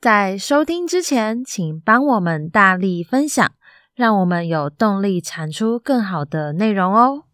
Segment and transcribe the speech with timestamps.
[0.00, 3.52] 在收听之前，请帮我们大力分享，
[3.94, 7.24] 让我们有动力产出更好的内容哦。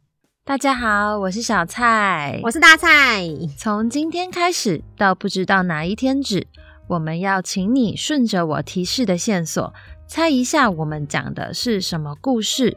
[0.45, 3.23] 大家好，我是小蔡，我是大蔡。
[3.57, 6.49] 从今天开始到不知道哪一天止，
[6.89, 9.73] 我们要请你顺着我提示的线索，
[10.09, 12.77] 猜一下我们讲的是什么故事。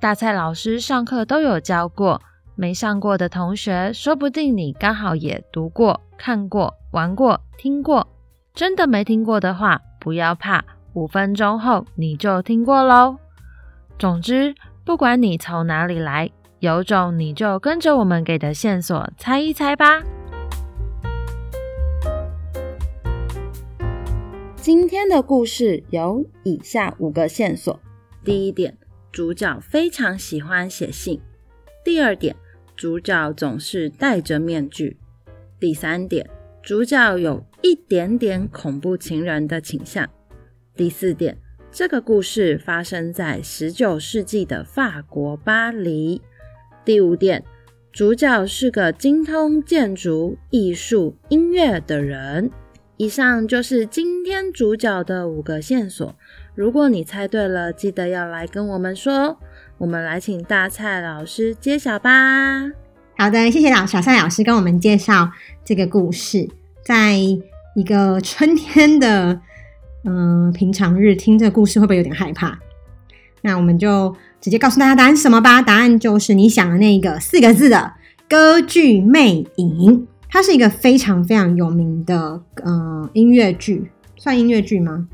[0.00, 2.20] 大蔡老师上课都有教过，
[2.56, 8.04] 没上过的同学，说不定你刚好也读过、看过、玩过、听过。
[8.54, 10.64] 真的没听过的话，不要怕，
[10.94, 13.18] 五分钟后你就听过喽。
[13.98, 14.54] 总之，
[14.84, 20.02] 不管你从哪里来，有种你就跟着我们给的线索猜一猜吧。
[24.56, 27.80] 今天的故事有以下五个线索：
[28.22, 28.76] 第一点，
[29.10, 31.20] 主角非常喜欢写信；
[31.84, 32.36] 第二点，
[32.76, 34.96] 主角总是戴着面具；
[35.58, 36.28] 第三点，
[36.62, 40.08] 主角有一点点恐怖情人的倾向。
[40.74, 41.36] 第四点，
[41.70, 46.22] 这个故事发生在十九世纪的法国巴黎。
[46.84, 47.44] 第五点，
[47.92, 52.50] 主角是个精通建筑、艺术、音乐的人。
[52.96, 56.16] 以上就是今天主角的五个线索。
[56.54, 59.38] 如果你猜对了，记得要来跟我们说。
[59.78, 62.70] 我们来请大蔡老师揭晓吧。
[63.16, 65.30] 好的，谢谢老小蔡老师跟我们介绍
[65.64, 66.48] 这个故事。
[66.88, 67.18] 在
[67.74, 69.38] 一个春天的
[70.04, 72.58] 嗯、平常日，听这个故事会不会有点害怕？
[73.42, 75.60] 那我们就直接告诉大家答案什么吧。
[75.60, 77.76] 答案就是你想的那个四个字的
[78.26, 80.00] 《歌剧魅影》，
[80.30, 85.06] 它是一个非常非常有名的嗯、音乐剧，算音乐剧吗？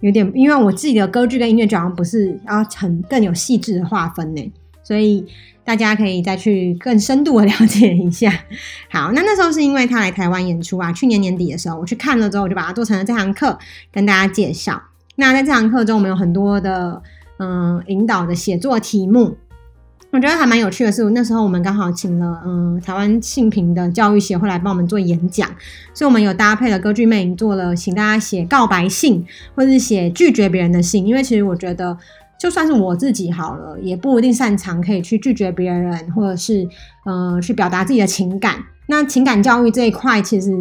[0.00, 4.52] 有点，因为我自己的歌剧跟音乐剧好像不是啊很更有细致的划分呢，
[4.88, 5.26] 所以。
[5.68, 8.32] 大家可以再去更深度的了解一下。
[8.90, 13.58] 好，那那时候是因为他来台湾演出啊，去年年底的时候我去看了之后，我就把它做成了这堂课
[13.92, 14.82] 跟大家介绍。
[15.16, 17.02] 那在这堂课中，我们有很多的
[17.38, 19.36] 嗯、引导的写作题目，
[20.10, 25.46] 我觉得还蛮有趣的是，那时候我们刚好请了嗯、台湾性平的教育协会来帮我们做演讲，
[25.92, 29.22] 所以我们有搭配了歌剧魅影做了，请大家写告白信
[29.54, 31.98] 或者是写拒绝别人的信，因为其实我觉得。
[32.38, 36.66] 就算是我自己好了，也不一定擅长可以去拒绝别人，或者是
[37.04, 38.62] 呃去表达自己的情感。
[38.86, 40.52] 那情感教育这一块，其实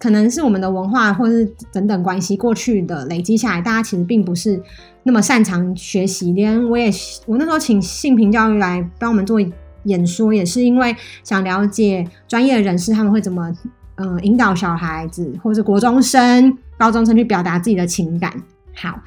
[0.00, 4.60] 可能是我们的文化或是等等关系过去的累积下来，大家其实并不是
[5.02, 6.32] 那么擅长学习。
[6.32, 6.90] 连我也，
[7.26, 9.38] 我那时候请性平教育来帮我们做
[9.84, 13.52] 演说，也是因为想了解专业人士他们会怎么
[13.96, 18.32] 呃引导小孩子，或者是国中生、高中生去表达自己的情感。
[18.74, 18.98] 好。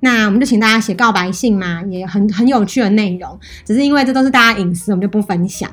[0.00, 3.38] 那我们就请大家写告白信嘛，也很很有趣的内容。
[3.64, 5.70] 只是因为这都是大家隐私，我们就不分享。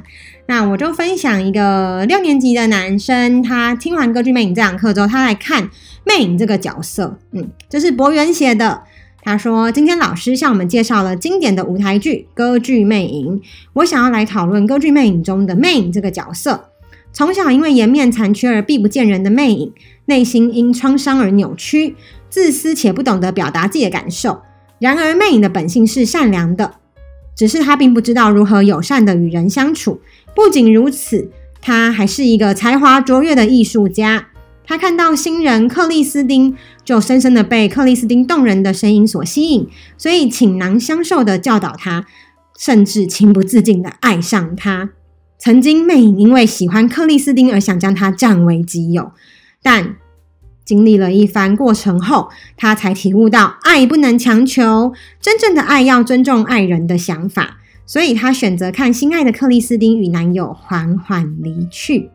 [0.48, 5.70] 那我就分享一个六年级的男生，他听完歌剧魅影这堂课之后，他来看
[6.06, 7.18] 魅影这个角色。
[7.32, 8.84] 嗯，这是博元写的。
[9.24, 13.38] 他说：“今天老师向我们介绍了经典的舞台剧《歌剧魅影》，
[13.74, 16.70] 我想要来讨论歌剧魅影中的魅影这个角色。
[17.12, 19.74] 从小因为颜面残缺而避不见人的魅影，
[20.06, 21.96] 内心因创伤而扭曲。”
[22.30, 24.42] 自私且不懂得表达自己的感受。
[24.80, 26.76] 然而，魅影的本性是善良的，
[27.36, 30.02] 只是他并不知道如何友善的与人相处。
[30.36, 31.32] 不仅如此，
[31.62, 34.28] 他还是一个才华卓越的艺术家。
[34.66, 42.06] 他看到新人克里斯汀，就深深的被克里斯汀动人的声音所吸引，所以倾囊相授的教导他，
[42.60, 44.90] 甚至情不自禁的爱上他。
[45.38, 49.12] 曾经，魅影因为喜欢克里斯汀而想将他占为己有，
[49.62, 49.96] 但。
[50.66, 52.28] 经历了一番过程后，
[52.58, 62.10] 他才体悟到爱不能强求，真正的爱要尊重爱人的想法，所以他选择看心爱的克里斯汀与男友缓缓离去。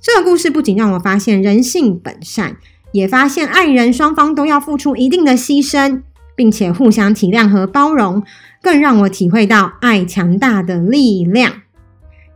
[0.00, 2.56] 这个故事不仅让我发现人性本善，
[2.90, 6.02] 也发现爱人双方都要付出一定的牺牲，
[6.34, 8.24] 并且互相体谅和包容，
[8.60, 11.62] 更让我体会到爱强大的力量。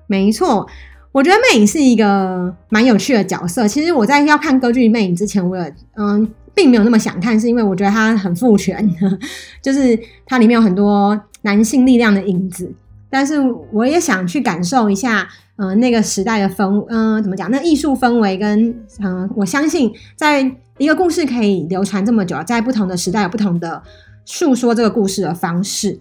[0.07, 0.67] 没错。
[1.13, 3.67] 我觉得魅影是一个蛮有趣的角色。
[3.67, 8.87] 其实我在要看歌剧魅影之前，我也嗯并没有那么想看，是因为我觉得它很父权，
[9.63, 12.71] 就是它里面有很多男性力量的影子。
[13.09, 13.41] 但是
[13.73, 15.27] 我也想去感受一下，
[15.57, 17.51] 嗯、那个时代的氛，嗯、怎么讲？
[17.51, 18.69] 那艺术氛围跟
[19.03, 20.43] 嗯、我相信在
[20.77, 23.83] 一个故事可以流传这么久，在不同的时代有不同的
[24.27, 25.99] 诉说这个故事的方式。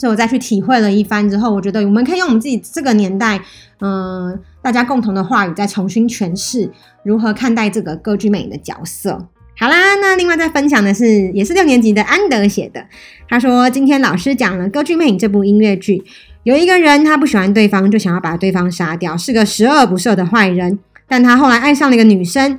[0.00, 3.38] 所以我再去体会了一番之后，我觉得我们可以用我们自己这个年代，
[3.80, 6.70] 嗯、大家共同的话语，再重新诠释
[7.02, 9.28] 如何看待这个歌剧魅影的角色。
[9.58, 12.82] 好啦，那另外再分享的是，也是六年级的安德写的。
[13.28, 16.02] 他说，今天老师讲了《歌剧魅影》这部音乐剧，
[16.44, 20.78] 有一个人他不喜欢对方，就想要把对方杀掉，是个十恶不赦的坏人。
[21.06, 22.58] 但他后来爱上了一个女生。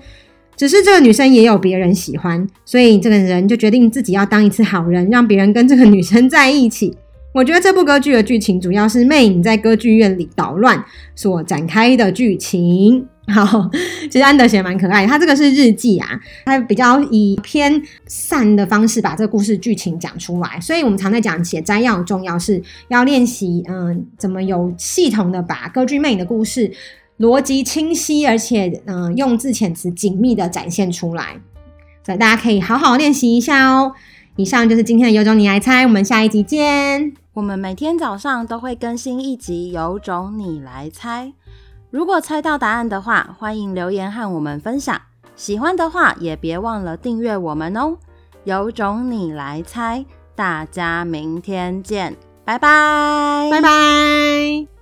[0.58, 6.96] 只是这个女生也有别人喜欢，所以这个人就决定自己要当一次好人，让别人跟这个女生在一起。
[7.34, 10.84] 我觉得这部歌剧的剧情主要是魅影在歌剧院里捣乱
[11.16, 13.08] 所展开的剧情。
[13.28, 13.70] 好，
[14.10, 26.70] 其实安德写蛮可爱的，他这个是日记啊，他比较以偏散的方式把这个故事剧情讲出来，所以我们常在讲写摘要重要是要练习，嗯，怎么有系统的把歌剧魅影的故事
[27.20, 31.38] 逻辑清晰，而且嗯用字遣词紧密的展现出来，
[32.06, 33.94] 所以大家可以好好练习一下哦。
[34.36, 37.21] 以上就是今天的有种你来猜，我们下一集见。
[37.34, 41.32] 我们每天早上都会更新一集，有种你来猜。
[41.90, 45.00] 如果猜到答案的话，欢迎留言和我们分享。
[45.36, 47.98] 喜欢的话，也别忘了订阅我们哦。
[48.44, 50.06] 有种你来猜，
[50.36, 54.81] 大家明天见，拜拜，拜拜。